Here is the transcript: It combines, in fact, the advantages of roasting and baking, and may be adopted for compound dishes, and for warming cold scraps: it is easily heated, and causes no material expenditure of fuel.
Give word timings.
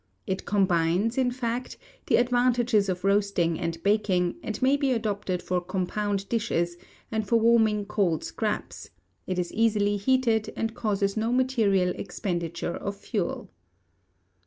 It 0.25 0.45
combines, 0.45 1.15
in 1.15 1.29
fact, 1.29 1.77
the 2.07 2.15
advantages 2.15 2.89
of 2.89 3.03
roasting 3.03 3.59
and 3.59 3.77
baking, 3.83 4.37
and 4.41 4.59
may 4.59 4.75
be 4.75 4.91
adopted 4.93 5.43
for 5.43 5.61
compound 5.61 6.27
dishes, 6.27 6.75
and 7.11 7.27
for 7.27 7.35
warming 7.39 7.85
cold 7.85 8.23
scraps: 8.23 8.89
it 9.27 9.37
is 9.37 9.53
easily 9.53 9.97
heated, 9.97 10.51
and 10.57 10.73
causes 10.73 11.15
no 11.15 11.31
material 11.31 11.89
expenditure 11.95 12.73
of 12.75 12.95
fuel. 12.95 13.51